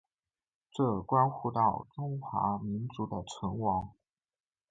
[0.71, 3.91] 这关乎到中华民族的存亡。